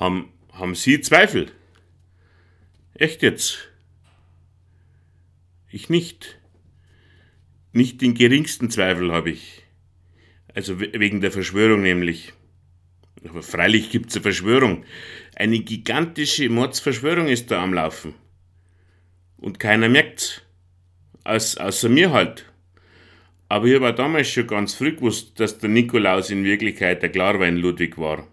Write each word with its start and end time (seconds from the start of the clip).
Haben, 0.00 0.32
haben 0.54 0.74
Sie 0.74 1.02
Zweifel? 1.02 1.52
Echt 2.94 3.22
jetzt? 3.22 3.68
Ich 5.70 5.90
nicht. 5.90 6.38
Nicht 7.72 8.00
den 8.00 8.14
geringsten 8.14 8.70
Zweifel 8.70 9.12
habe 9.12 9.30
ich. 9.30 9.62
Also 10.54 10.80
wegen 10.80 11.20
der 11.20 11.30
Verschwörung 11.30 11.82
nämlich. 11.82 12.32
Aber 13.28 13.42
freilich 13.42 13.90
gibt's 13.90 14.16
eine 14.16 14.22
Verschwörung. 14.22 14.86
Eine 15.36 15.60
gigantische 15.60 16.48
Mordsverschwörung 16.48 17.28
ist 17.28 17.50
da 17.50 17.62
am 17.62 17.74
Laufen. 17.74 18.14
Und 19.36 19.60
keiner 19.60 19.90
merkt's. 19.90 20.40
Aus, 21.24 21.58
außer 21.58 21.90
mir 21.90 22.10
halt. 22.10 22.46
Aber 23.50 23.66
ich 23.66 23.74
habe 23.74 23.92
damals 23.92 24.30
schon 24.30 24.46
ganz 24.46 24.72
früh 24.72 24.96
gewusst, 24.96 25.38
dass 25.38 25.58
der 25.58 25.68
Nikolaus 25.68 26.30
in 26.30 26.44
Wirklichkeit 26.44 27.02
der 27.02 27.10
Klarwein 27.10 27.58
Ludwig 27.58 27.98
war. 27.98 28.26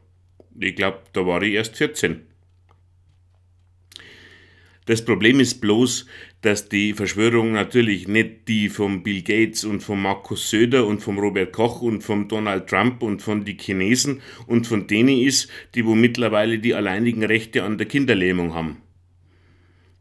Ich 0.60 0.76
glaube, 0.76 1.02
da 1.14 1.26
war 1.26 1.42
ich 1.42 1.54
erst 1.54 1.78
14. 1.78 2.22
Das 4.88 5.04
Problem 5.04 5.42
ist 5.42 5.60
bloß, 5.60 6.08
dass 6.42 6.70
die 6.70 6.94
Verschwörung 6.94 7.52
natürlich 7.52 8.08
nicht 8.08 8.48
die 8.48 8.70
von 8.70 9.04
Bill 9.04 9.22
Gates 9.22 9.66
und 9.66 9.82
von 9.82 10.02
Markus 10.02 10.50
Söder 10.50 10.88
und 10.88 11.02
vom 11.02 11.20
Robert 11.20 11.52
Koch 11.52 11.82
und 11.82 12.04
vom 12.04 12.30
Donald 12.30 12.68
Trump 12.68 13.04
und 13.04 13.22
von 13.22 13.44
die 13.44 13.58
Chinesen 13.60 14.22
und 14.46 14.66
von 14.66 14.88
denen 14.88 15.20
ist, 15.20 15.50
die 15.76 15.86
wo 15.86 15.94
mittlerweile 15.94 16.60
die 16.60 16.74
alleinigen 16.74 17.26
Rechte 17.26 17.64
an 17.64 17.78
der 17.78 17.88
Kinderlähmung 17.88 18.54
haben. 18.54 18.82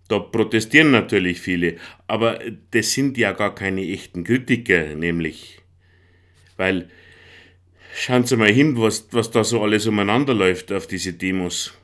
Da 0.06 0.20
protestieren 0.20 0.92
natürlich 0.92 1.41
viele, 1.41 1.78
aber 2.06 2.38
das 2.70 2.92
sind 2.92 3.19
ja 3.19 3.33
gar 3.33 3.56
keine 3.56 3.83
echten 3.83 4.23
Kritiker, 4.23 4.95
nämlich. 4.95 5.59
Weil, 6.56 6.91
schauen 7.96 8.24
Sie 8.24 8.36
mal 8.36 8.52
hin, 8.52 8.78
was, 8.78 9.09
was 9.12 9.30
da 9.30 9.45
so 9.45 9.62
alles 9.62 9.86
umeinander 9.86 10.34
läuft 10.34 10.73
auf 10.73 10.86
diese 10.86 11.12
Demos 11.12 11.74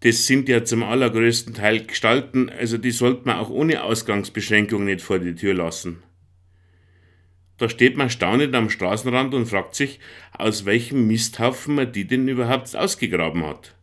das 0.00 0.26
sind 0.26 0.48
ja 0.48 0.64
zum 0.64 0.84
allergrößten 0.84 1.54
Teil 1.54 1.84
Gestalten, 1.84 2.50
also 2.50 2.78
die 2.78 2.92
sollte 2.92 3.26
man 3.26 3.38
auch 3.38 3.50
ohne 3.50 3.82
Ausgangsbeschränkung 3.82 4.84
nicht 4.84 5.00
vor 5.00 5.18
die 5.18 5.34
Tür 5.34 5.54
lassen. 5.54 6.02
Da 7.56 7.68
steht 7.68 7.96
man 7.96 8.08
staunend 8.08 8.54
am 8.54 8.70
Straßenrand 8.70 9.34
und 9.34 9.46
fragt 9.46 9.74
sich, 9.74 9.98
aus 10.32 10.64
welchem 10.64 11.08
Misthaufen 11.08 11.74
man 11.74 11.90
die 11.90 12.06
denn 12.06 12.28
überhaupt 12.28 12.76
ausgegraben 12.76 13.44
hat. 13.44 13.74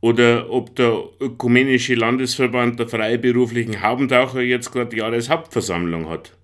Oder 0.00 0.50
ob 0.50 0.74
der 0.74 1.04
Ökumenische 1.20 1.94
Landesverband 1.94 2.80
der 2.80 2.88
freiberuflichen 2.88 3.82
Haubentaucher 3.82 4.40
jetzt 4.40 4.72
gerade 4.72 4.96
Jahreshauptversammlung 4.96 6.08
hat. 6.08 6.36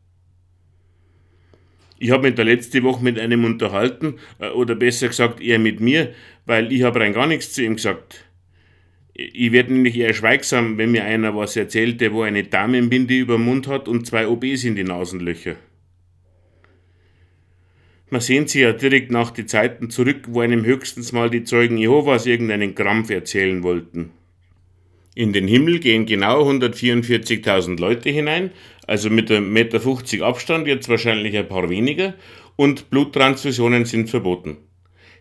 Ich 2.02 2.10
habe 2.10 2.26
mich 2.26 2.34
da 2.34 2.42
letzte 2.42 2.82
Woche 2.82 3.04
mit 3.04 3.16
einem 3.16 3.44
unterhalten, 3.44 4.14
äh, 4.40 4.48
oder 4.48 4.74
besser 4.74 5.06
gesagt 5.06 5.40
eher 5.40 5.60
mit 5.60 5.78
mir, 5.78 6.12
weil 6.46 6.72
ich 6.72 6.82
habe 6.82 6.98
rein 6.98 7.12
gar 7.12 7.28
nichts 7.28 7.52
zu 7.52 7.62
ihm 7.62 7.76
gesagt. 7.76 8.24
Ich 9.14 9.52
werde 9.52 9.72
nämlich 9.72 9.96
eher 9.96 10.12
schweigsam, 10.12 10.78
wenn 10.78 10.90
mir 10.90 11.04
einer 11.04 11.36
was 11.36 11.54
erzählt, 11.54 12.00
der 12.00 12.12
wo 12.12 12.22
eine 12.22 12.42
Damenbinde 12.42 13.14
über 13.16 13.36
den 13.36 13.44
Mund 13.44 13.68
hat 13.68 13.86
und 13.86 14.04
zwei 14.04 14.26
OBs 14.26 14.64
in 14.64 14.74
die 14.74 14.82
Nasenlöcher. 14.82 15.54
Man 18.10 18.20
sehnt 18.20 18.50
sich 18.50 18.62
ja 18.62 18.72
direkt 18.72 19.12
nach 19.12 19.30
die 19.30 19.46
Zeiten 19.46 19.88
zurück, 19.88 20.24
wo 20.26 20.40
einem 20.40 20.64
höchstens 20.64 21.12
mal 21.12 21.30
die 21.30 21.44
Zeugen 21.44 21.78
Jehovas 21.78 22.26
irgendeinen 22.26 22.74
Krampf 22.74 23.10
erzählen 23.10 23.62
wollten. 23.62 24.10
In 25.14 25.34
den 25.34 25.46
Himmel 25.46 25.78
gehen 25.78 26.06
genau 26.06 26.48
144.000 26.48 27.78
Leute 27.78 28.08
hinein, 28.08 28.50
also 28.86 29.10
mit 29.10 29.30
einem 29.30 29.52
Meter 29.52 29.78
50 29.78 30.22
Abstand 30.22 30.66
jetzt 30.66 30.88
wahrscheinlich 30.88 31.36
ein 31.36 31.48
paar 31.48 31.68
weniger, 31.68 32.14
und 32.56 32.88
Bluttransfusionen 32.88 33.84
sind 33.84 34.08
verboten. 34.08 34.56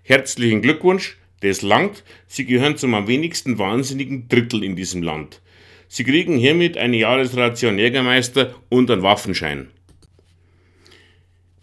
Herzlichen 0.03 0.61
Glückwunsch, 0.61 1.17
das 1.42 1.61
langt, 1.61 2.03
Sie 2.28 2.45
gehören 2.45 2.78
zum 2.78 2.94
am 2.94 3.08
wenigsten 3.08 3.59
wahnsinnigen 3.59 4.30
Drittel 4.30 4.64
in 4.64 4.75
diesem 4.78 5.03
Land. 5.03 5.42
Sie 5.89 6.05
kriegen 6.05 6.38
hiermit 6.38 6.78
eine 6.78 6.98
Jahresration 6.98 7.78
Jägermeister 7.78 8.55
und 8.70 8.89
einen 8.89 9.04
Waffenschein. 9.04 9.71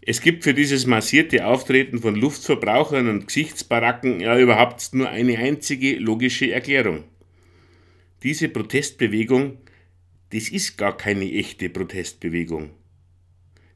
Es 0.03 0.20
gibt 0.20 0.44
für 0.44 0.53
dieses 0.53 0.86
massierte 0.86 1.47
Auftreten 1.47 1.98
von 1.98 2.14
Luftverbrauchern 2.14 3.08
und 3.08 3.26
Gesichtsbaracken 3.26 4.20
ja 4.20 4.38
überhaupt 4.38 4.92
nur 4.92 5.08
eine 5.08 5.38
einzige 5.38 5.97
logische 5.97 6.53
Erklärung. 6.53 7.04
Diese 8.22 8.48
Protestbewegung, 8.48 9.58
das 10.30 10.48
ist 10.48 10.76
gar 10.76 10.96
keine 10.96 11.30
echte 11.32 11.68
Protestbewegung. 11.70 12.70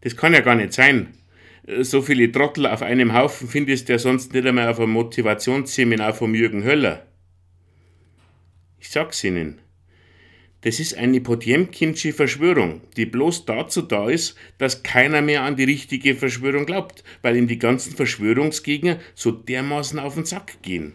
Das 0.01 0.17
kann 0.17 0.35
ja 0.35 0.41
gar 0.41 0.57
nicht 0.57 0.73
sein 0.73 1.15
so 1.81 2.03
viele 2.03 2.31
Trottel 2.31 2.67
auf 2.67 2.83
einem 2.83 3.15
Haufen 3.15 3.49
findest 3.49 3.89
du 3.89 3.93
ja 3.93 3.99
sonst 3.99 4.33
nicht 4.33 4.47
einmal 4.47 4.69
auf 4.69 4.81
einem 4.81 4.93
Motivationsseminar 4.93 6.13
vom 6.15 6.35
Jürgen 6.35 6.65
Höller. 6.65 7.07
Ich 8.81 8.91
sag's 8.91 9.23
Ihnen. 9.23 9.61
Das 10.63 10.79
ist 10.79 10.97
eine 10.97 11.21
Potjemkinsche 11.21 12.13
Verschwörung, 12.13 12.83
die 12.97 13.07
bloß 13.07 13.47
dazu 13.47 13.83
da 13.83 14.09
ist, 14.09 14.37
dass 14.59 14.85
keiner 14.85 15.21
mehr 15.21 15.43
an 15.43 15.57
die 15.57 15.65
richtige 15.65 16.15
Verschwörung 16.15 16.67
glaubt, 16.67 17.03
weil 17.21 17.37
ihm 17.37 17.49
die 17.49 17.59
ganzen 17.59 17.97
Verschwörungsgegner 17.97 19.01
so 19.15 19.33
dermaßen 19.33 19.99
auf 19.99 20.15
den 20.15 20.25
Sack 20.25 20.63
gehen. 20.63 20.95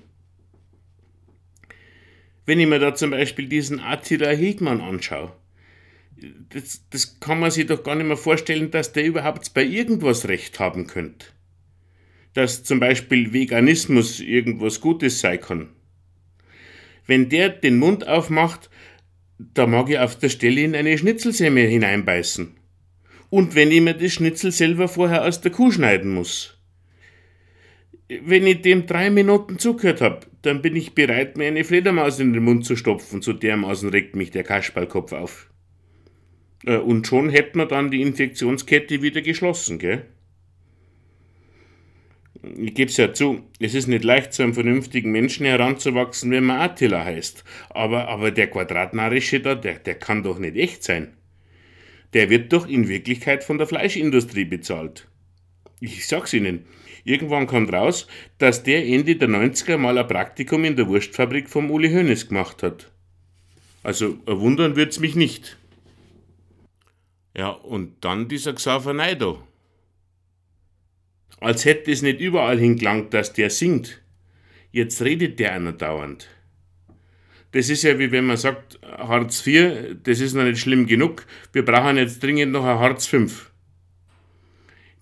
Wenn 2.48 2.62
ich 2.62 2.68
mir 2.68 2.80
da 2.80 2.96
zum 2.96 3.12
Beispiel 3.12 3.48
diesen 3.48 3.82
Attila 3.82 4.30
Hegmann 4.30 4.80
anschaue, 4.80 5.34
das, 6.50 6.82
das 6.90 7.20
kann 7.20 7.42
man 7.42 7.52
sich 7.52 7.68
doch 7.68 7.84
gar 7.84 7.96
nicht 7.96 8.08
mehr 8.08 8.16
vorstellen, 8.16 8.72
dass 8.72 8.94
der 8.94 9.06
überhaupt 9.06 9.54
bei 9.54 9.66
irgendwas 9.66 10.30
Recht 10.30 10.58
haben 10.60 10.88
könnte. 10.88 11.28
Dass 12.34 12.64
zum 12.64 12.80
Beispiel 12.80 13.34
Veganismus 13.34 14.22
irgendwas 14.22 14.80
Gutes 14.80 15.20
sein 15.20 15.42
kann. 15.42 15.70
Wenn 17.06 17.28
der 17.28 17.50
den 17.50 17.80
Mund 17.80 18.08
aufmacht, 18.08 18.70
da 19.38 19.68
mag 19.68 19.90
ich 19.90 20.00
auf 20.00 20.18
der 20.18 20.30
Stelle 20.30 20.62
in 20.62 20.74
eine 20.74 20.98
Schnitzelsemme 20.98 21.62
hineinbeißen. 21.62 22.56
Und 23.30 23.56
wenn 23.56 23.72
ich 23.72 23.82
mir 23.82 23.94
das 23.94 24.14
Schnitzel 24.14 24.54
selber 24.54 24.88
vorher 24.88 25.26
aus 25.26 25.42
der 25.42 25.52
Kuh 25.52 25.72
schneiden 25.72 26.14
muss. 26.14 26.57
Wenn 28.10 28.48
ich 28.48 28.62
dem 28.62 28.86
drei 28.86 29.10
Minuten 29.10 29.60
zugehört 29.60 30.00
habe, 30.00 30.22
dann 30.42 30.62
bin 30.62 30.76
ich 30.76 30.96
bereit, 30.96 31.36
mir 31.36 31.48
eine 31.48 31.66
Fledermaus 31.66 32.20
in 32.20 32.32
den 32.32 32.44
Mund 32.44 32.66
zu 32.66 32.78
stopfen, 32.78 33.22
so 33.22 33.34
dermaßen 33.34 33.90
regt 33.90 34.16
mich 34.16 34.32
der 34.32 34.44
Kasperlkopf 34.44 35.12
auf. 35.12 35.50
Äh, 36.66 36.78
und 36.78 37.06
schon 37.06 37.30
hätten 37.30 37.60
wir 37.60 37.66
dann 37.66 37.92
die 37.92 38.02
Infektionskette 38.02 39.02
wieder 39.02 39.22
geschlossen, 39.22 39.78
gell? 39.80 40.06
Ich 42.58 42.76
gebe 42.76 42.90
es 42.90 42.98
ja 42.98 43.14
zu, 43.14 43.44
es 43.60 43.74
ist 43.74 43.88
nicht 43.88 44.04
leicht, 44.04 44.32
zu 44.32 44.44
einem 44.44 44.54
vernünftigen 44.54 45.12
Menschen 45.12 45.46
heranzuwachsen, 45.46 46.32
wenn 46.32 46.46
man 46.46 46.62
Attila 46.62 47.04
heißt. 47.04 47.44
Aber, 47.72 48.08
aber 48.08 48.32
der 48.32 48.48
Quadratnarische 48.48 49.42
da, 49.42 49.56
der, 49.56 49.80
der 49.80 49.96
kann 49.96 50.24
doch 50.24 50.40
nicht 50.40 50.56
echt 50.56 50.84
sein. 50.84 51.18
Der 52.14 52.30
wird 52.30 52.54
doch 52.54 52.68
in 52.68 52.88
Wirklichkeit 52.88 53.44
von 53.44 53.58
der 53.58 53.68
Fleischindustrie 53.68 54.46
bezahlt. 54.46 55.10
Ich 55.82 56.08
sag's 56.08 56.34
Ihnen, 56.34 56.66
irgendwann 57.08 57.48
kommt 57.48 57.72
raus, 57.74 58.08
dass 58.38 58.64
der 58.64 58.86
Ende 58.86 59.16
der 59.16 59.30
90er 59.30 59.78
mal 59.78 59.98
ein 59.98 60.08
Praktikum 60.08 60.64
in 60.66 60.76
der 60.76 60.88
Wurstfabrik 60.88 61.50
vom 61.50 61.72
Uli 61.72 61.90
Hoeneß 61.90 62.28
gemacht 62.28 62.64
hat. 62.64 62.92
Also 63.84 64.18
wundern 64.26 64.76
wird's 64.76 65.00
mich 65.00 65.16
nicht. 65.16 65.58
Ja, 67.36 67.50
und 67.50 68.04
dann 68.04 68.28
dieser 68.28 68.54
Xaver 68.54 68.94
Naido. 68.94 69.48
Als 71.40 71.66
hätte 71.66 71.92
es 71.92 72.02
nicht 72.02 72.20
überall 72.20 72.60
hingelangt, 72.60 73.14
dass 73.14 73.34
der 73.34 73.50
singt. 73.50 74.02
Jetzt 74.72 75.02
redet 75.02 75.40
der 75.40 75.54
einer 75.54 75.72
dauernd. 75.72 76.28
Das 77.52 77.70
ist 77.70 77.84
ja 77.84 77.98
wie 77.98 78.12
wenn 78.12 78.26
man 78.26 78.38
sagt, 78.38 78.80
Hartz 78.84 79.46
IV, 79.46 79.98
das 80.04 80.20
ist 80.20 80.34
noch 80.34 80.44
nicht 80.44 80.60
schlimm 80.60 80.86
genug, 80.86 81.26
wir 81.54 81.64
brauchen 81.64 81.98
jetzt 81.98 82.22
dringend 82.22 82.52
noch 82.52 82.66
ein 82.66 82.80
Hartz 82.80 83.08
V. 83.08 83.28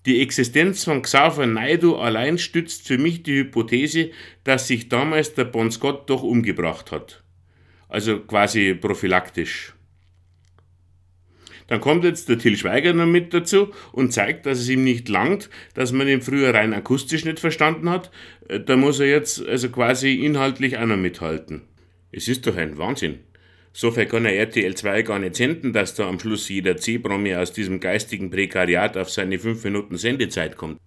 Die 0.06 0.22
Existenz 0.22 0.84
von 0.84 1.02
Xaver 1.02 1.46
Naidu 1.46 1.96
allein 1.96 2.38
stützt 2.38 2.86
für 2.86 2.96
mich 2.96 3.24
die 3.24 3.38
Hypothese, 3.38 4.10
dass 4.44 4.68
sich 4.68 4.88
damals 4.88 5.34
der 5.34 5.46
Bon 5.46 5.68
Scott 5.72 6.08
doch 6.08 6.22
umgebracht 6.22 6.92
hat. 6.92 7.24
Also 7.88 8.20
quasi 8.20 8.74
prophylaktisch. 8.74 9.74
Dann 11.66 11.80
kommt 11.80 12.04
jetzt 12.04 12.28
der 12.28 12.38
Till 12.38 12.56
Schweiger 12.56 12.92
noch 12.92 13.06
mit 13.06 13.34
dazu 13.34 13.72
und 13.90 14.12
zeigt, 14.12 14.46
dass 14.46 14.60
es 14.60 14.68
ihm 14.68 14.84
nicht 14.84 15.08
langt, 15.08 15.50
dass 15.74 15.90
man 15.90 16.06
ihn 16.06 16.22
früher 16.22 16.54
rein 16.54 16.72
akustisch 16.72 17.24
nicht 17.24 17.40
verstanden 17.40 17.90
hat. 17.90 18.12
Äh, 18.48 18.60
da 18.60 18.76
muss 18.76 19.00
er 19.00 19.08
jetzt 19.08 19.44
also 19.44 19.68
quasi 19.70 20.14
inhaltlich 20.14 20.78
auch 20.78 20.86
noch 20.86 20.96
mithalten. 20.96 21.62
Es 22.12 22.28
ist 22.28 22.46
doch 22.46 22.56
ein 22.56 22.78
Wahnsinn. 22.78 23.18
So 23.78 23.90
viel 23.90 24.06
kann 24.06 24.24
er 24.24 24.32
RTL 24.32 24.74
2 24.74 25.02
gar 25.02 25.18
nicht 25.18 25.36
senden, 25.36 25.74
dass 25.74 25.94
da 25.94 26.08
am 26.08 26.18
Schluss 26.18 26.48
jeder 26.48 26.78
C-Promi 26.78 27.34
aus 27.34 27.52
diesem 27.52 27.78
geistigen 27.78 28.30
Prekariat 28.30 28.96
auf 28.96 29.10
seine 29.10 29.38
5 29.38 29.62
Minuten 29.64 29.98
Sendezeit 29.98 30.56
kommt. 30.56 30.80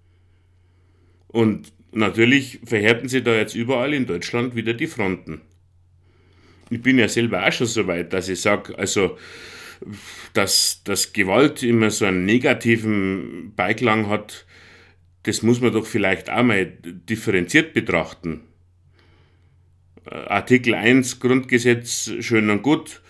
Und 1.28 1.72
natürlich 1.92 2.62
verhärten 2.66 3.08
sie 3.08 3.22
da 3.22 3.36
jetzt 3.36 3.54
überall 3.54 3.94
in 3.94 4.08
Deutschland 4.08 4.56
wieder 4.56 4.74
die 4.74 4.88
Fronten. 4.88 5.42
Ich 6.72 6.82
bin 6.82 6.98
ja 6.98 7.08
selber 7.08 7.46
auch 7.46 7.52
schon 7.52 7.68
so 7.68 7.86
weit, 7.86 8.12
dass 8.12 8.28
ich 8.28 8.42
sage, 8.42 8.76
also 8.76 9.20
dass, 10.34 10.82
dass 10.84 11.14
Gewalt 11.14 11.62
immer 11.62 11.92
so 11.92 12.06
einen 12.06 12.26
negativen 12.26 13.54
Beiklang 13.56 14.10
hat, 14.10 14.48
das 15.22 15.44
muss 15.44 15.62
man 15.62 15.74
doch 15.74 15.86
vielleicht 15.86 16.32
auch 16.32 16.42
mal 16.42 16.66
differenziert 16.66 17.76
betrachten. 17.76 18.49
Artikel 20.10 20.74
1 20.74 21.20
Grundgesetz 21.20 22.12
schön 22.20 22.50
und 22.50 22.64
gut, 22.64 23.02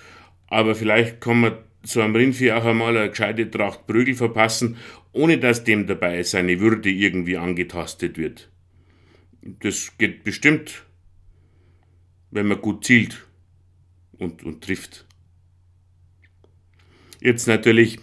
aber 0.48 0.76
vielleicht 0.76 1.22
kann 1.22 1.42
man 1.42 1.58
so 1.82 2.02
einem 2.02 2.16
Rindvieh 2.16 2.52
auch 2.52 2.66
einmal 2.66 2.98
eine 2.98 3.10
gescheite 3.10 3.50
Tracht 3.50 3.88
Prügel 3.88 4.16
verpassen, 4.16 4.76
ohne 5.14 5.38
dass 5.38 5.64
dem 5.64 5.88
dabei 5.88 6.24
seine 6.24 6.60
Würde 6.60 6.90
irgendwie 6.90 7.38
angetastet 7.38 8.18
wird. 8.18 8.52
Das 9.42 9.98
geht 9.98 10.26
bestimmt, 10.26 10.84
wenn 12.32 12.48
man 12.48 12.60
gut 12.60 12.84
zielt 12.84 13.26
und, 14.18 14.44
und 14.44 14.62
trifft. 14.62 15.06
Jetzt 17.22 17.48
natürlich, 17.48 18.00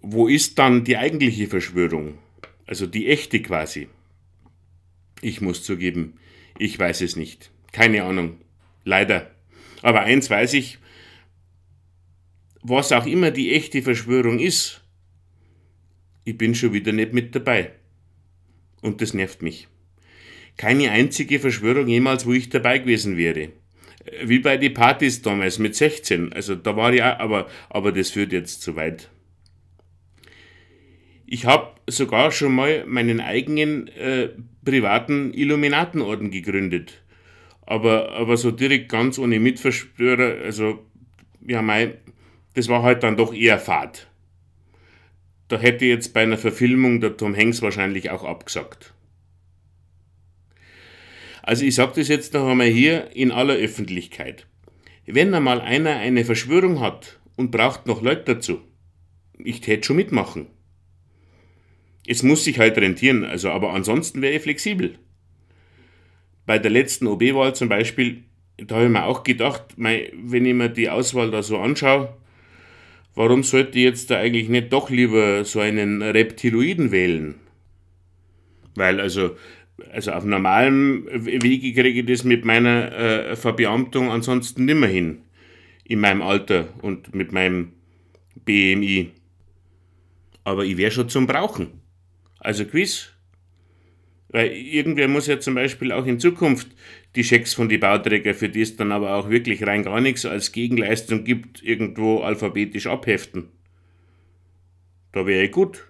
wo 0.00 0.28
ist 0.28 0.58
dann 0.60 0.84
die 0.84 0.96
eigentliche 0.96 1.48
Verschwörung? 1.48 2.18
Also 2.66 2.86
die 2.86 3.08
echte 3.08 3.42
quasi. 3.42 3.88
Ich 5.20 5.40
muss 5.40 5.64
zugeben, 5.64 6.14
ich 6.58 6.78
weiß 6.78 7.00
es 7.00 7.16
nicht. 7.16 7.50
Keine 7.72 8.04
Ahnung. 8.04 8.38
Leider. 8.84 9.30
Aber 9.82 10.02
eins 10.02 10.30
weiß 10.30 10.54
ich, 10.54 10.78
was 12.62 12.92
auch 12.92 13.06
immer 13.06 13.30
die 13.30 13.52
echte 13.52 13.82
Verschwörung 13.82 14.38
ist, 14.38 14.82
ich 16.24 16.38
bin 16.38 16.54
schon 16.54 16.72
wieder 16.72 16.92
nicht 16.92 17.12
mit 17.12 17.34
dabei. 17.34 17.72
Und 18.80 19.00
das 19.00 19.14
nervt 19.14 19.42
mich. 19.42 19.68
Keine 20.56 20.90
einzige 20.90 21.40
Verschwörung 21.40 21.88
jemals, 21.88 22.26
wo 22.26 22.32
ich 22.32 22.48
dabei 22.48 22.78
gewesen 22.78 23.16
wäre. 23.16 23.50
Wie 24.22 24.38
bei 24.38 24.56
den 24.56 24.74
Partys 24.74 25.22
damals 25.22 25.58
mit 25.58 25.74
16. 25.74 26.32
Also 26.32 26.54
da 26.54 26.76
war 26.76 26.92
ich 26.92 27.02
auch, 27.02 27.18
aber, 27.18 27.48
aber 27.68 27.92
das 27.92 28.10
führt 28.10 28.32
jetzt 28.32 28.62
zu 28.62 28.76
weit. 28.76 29.10
Ich 31.26 31.46
habe 31.46 31.74
sogar 31.86 32.30
schon 32.30 32.54
mal 32.54 32.84
meinen 32.86 33.20
eigenen 33.20 33.88
äh, 33.88 34.30
privaten 34.64 35.32
Illuminatenorden 35.32 36.30
gegründet. 36.30 37.02
Aber, 37.66 38.12
aber 38.12 38.36
so 38.36 38.50
direkt 38.50 38.90
ganz 38.90 39.18
ohne 39.18 39.40
Mitverschwörer, 39.40 40.42
also 40.44 40.84
ja, 41.46 41.62
mein, 41.62 41.94
das 42.54 42.68
war 42.68 42.82
halt 42.82 43.02
dann 43.02 43.16
doch 43.16 43.32
eher 43.32 43.58
Fahrt. 43.58 44.08
Da 45.48 45.58
hätte 45.58 45.84
jetzt 45.84 46.14
bei 46.14 46.22
einer 46.22 46.38
Verfilmung 46.38 47.00
der 47.00 47.16
Tom 47.16 47.36
Hanks 47.36 47.62
wahrscheinlich 47.62 48.10
auch 48.10 48.24
abgesagt. 48.24 48.94
Also 51.42 51.66
ich 51.66 51.74
sage 51.74 51.92
das 51.96 52.08
jetzt 52.08 52.32
noch 52.32 52.48
einmal 52.48 52.68
hier 52.68 53.14
in 53.14 53.30
aller 53.30 53.54
Öffentlichkeit. 53.54 54.46
Wenn 55.06 55.34
einmal 55.34 55.60
einer 55.60 55.96
eine 55.96 56.24
Verschwörung 56.24 56.80
hat 56.80 57.20
und 57.36 57.50
braucht 57.50 57.86
noch 57.86 58.00
Leute 58.00 58.34
dazu, 58.34 58.62
ich 59.38 59.60
täte 59.60 59.84
schon 59.84 59.96
mitmachen. 59.96 60.46
Es 62.06 62.22
muss 62.22 62.44
sich 62.44 62.58
halt 62.58 62.76
rentieren, 62.78 63.24
also 63.24 63.50
aber 63.50 63.72
ansonsten 63.72 64.22
wäre 64.22 64.34
ich 64.34 64.42
flexibel. 64.42 64.98
Bei 66.46 66.58
der 66.58 66.70
letzten 66.70 67.06
OB-Wahl 67.06 67.54
zum 67.54 67.68
Beispiel, 67.68 68.24
da 68.58 68.76
habe 68.76 68.84
ich 68.84 68.90
mir 68.90 69.04
auch 69.04 69.22
gedacht, 69.22 69.62
wenn 69.76 70.46
ich 70.46 70.54
mir 70.54 70.68
die 70.68 70.90
Auswahl 70.90 71.30
da 71.30 71.42
so 71.42 71.58
anschaue, 71.58 72.14
warum 73.14 73.42
sollte 73.42 73.78
ich 73.78 73.84
jetzt 73.84 74.10
da 74.10 74.18
eigentlich 74.18 74.48
nicht 74.48 74.72
doch 74.72 74.90
lieber 74.90 75.44
so 75.44 75.60
einen 75.60 76.02
Reptiloiden 76.02 76.92
wählen? 76.92 77.36
Weil 78.74 79.00
also 79.00 79.36
also 79.92 80.12
auf 80.12 80.24
normalem 80.24 81.06
Wege 81.10 81.72
kriege 81.72 82.00
ich 82.00 82.06
das 82.06 82.24
mit 82.24 82.44
meiner 82.44 82.92
äh, 82.92 83.36
Verbeamtung 83.36 84.10
ansonsten 84.10 84.64
nimmer 84.64 84.86
hin. 84.86 85.22
In 85.84 86.00
meinem 86.00 86.22
Alter 86.22 86.68
und 86.80 87.14
mit 87.14 87.32
meinem 87.32 87.72
BMI. 88.44 89.10
Aber 90.44 90.64
ich 90.64 90.76
wäre 90.76 90.90
schon 90.90 91.08
zum 91.08 91.26
Brauchen. 91.26 91.83
Also 92.44 92.66
Quiz. 92.66 93.10
Weil 94.28 94.52
irgendwer 94.52 95.08
muss 95.08 95.26
ja 95.26 95.40
zum 95.40 95.54
Beispiel 95.54 95.92
auch 95.92 96.06
in 96.06 96.20
Zukunft 96.20 96.68
die 97.16 97.24
Schecks 97.24 97.54
von 97.54 97.68
den 97.68 97.80
Bauträgern, 97.80 98.34
für 98.34 98.48
die 98.48 98.60
es 98.60 98.76
dann 98.76 98.92
aber 98.92 99.14
auch 99.14 99.30
wirklich 99.30 99.66
rein 99.66 99.82
gar 99.82 100.00
nichts 100.00 100.26
als 100.26 100.52
Gegenleistung 100.52 101.24
gibt, 101.24 101.62
irgendwo 101.62 102.20
alphabetisch 102.20 102.86
abheften. 102.86 103.48
Da 105.12 105.26
wäre 105.26 105.44
ich 105.44 105.52
gut. 105.52 105.86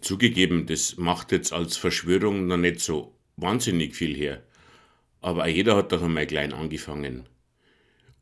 Zugegeben, 0.00 0.66
das 0.66 0.96
macht 0.96 1.32
jetzt 1.32 1.52
als 1.52 1.76
Verschwörung 1.76 2.46
noch 2.46 2.56
nicht 2.56 2.80
so 2.80 3.14
wahnsinnig 3.36 3.94
viel 3.94 4.16
her. 4.16 4.42
Aber 5.20 5.46
jeder 5.48 5.76
hat 5.76 5.92
doch 5.92 6.02
einmal 6.02 6.26
klein 6.26 6.52
angefangen. 6.52 7.24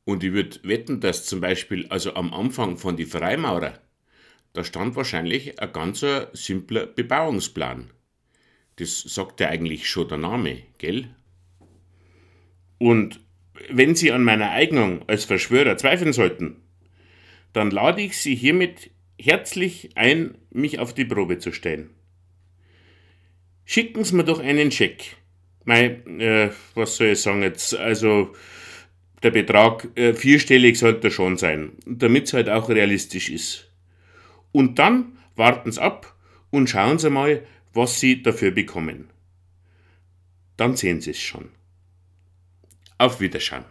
Und 0.05 0.25
ich 0.25 0.33
würde 0.33 0.59
wetten, 0.65 1.01
dass 1.01 1.27
zum 1.27 1.41
Beispiel, 1.41 1.87
also 1.89 2.15
am 2.15 2.35
Anfang 2.35 2.77
von 2.77 2.97
die 2.97 3.05
Freimaurer, 3.05 3.79
da 4.53 4.65
stand 4.65 4.97
wahrscheinlich 4.97 5.61
ein 5.61 5.73
ganz 5.73 6.05
simpler 6.33 6.87
Bebauungsplan. 6.87 7.91
Das 8.77 9.01
sagt 9.01 9.41
ja 9.41 9.49
eigentlich 9.49 9.89
schon 9.89 10.09
der 10.09 10.19
Name, 10.19 10.63
gell? 10.79 11.09
Und 12.79 13.21
wenn 13.69 13.95
Sie 13.95 14.11
an 14.11 14.25
meiner 14.25 14.51
Eignung 14.51 15.07
als 15.07 15.25
Verschwörer 15.25 15.77
zweifeln 15.77 16.13
sollten, 16.13 16.57
dann 17.53 17.71
lade 17.71 18.01
ich 18.01 18.17
Sie 18.17 18.35
hiermit 18.35 18.91
herzlich 19.21 19.91
ein, 19.97 20.39
mich 20.51 20.79
auf 20.79 20.95
die 20.95 21.05
Probe 21.05 21.39
zu 21.39 21.53
stellen. 21.53 21.91
Schicken 23.65 24.03
Sie 24.03 24.17
mir 24.17 24.25
doch 24.25 24.41
einen 24.41 24.71
Scheck. 24.73 25.17
Mei, 25.65 26.01
äh, 26.19 26.51
was 26.75 26.97
soll 26.97 27.09
ich 27.09 27.21
sagen 27.21 27.43
jetzt? 27.43 27.77
Also, 27.77 28.35
der 29.23 29.31
Betrag 29.31 29.89
äh, 29.97 30.15
vierstellig 30.15 30.79
sollte 30.79 31.11
schon 31.11 31.37
sein, 31.37 31.73
damit 31.87 32.25
es 32.25 32.33
halt 32.33 32.49
auch 32.49 32.71
realistisch 32.71 33.29
ist. 33.29 33.70
Und 34.53 34.79
dann 34.79 35.19
warten 35.37 35.73
Sie 35.73 35.81
ab 35.81 36.15
und 36.51 36.69
schauen 36.69 36.99
Sie 36.99 37.11
mal, 37.11 37.47
was 37.73 38.01
Sie 38.01 38.23
dafür 38.23 38.51
bekommen. 38.51 39.11
Dann 40.57 40.77
sehen 40.77 41.01
Sie 41.01 41.11
es 41.11 41.21
schon. 41.21 41.51
Auf 42.99 43.21
Wiederschauen. 43.21 43.65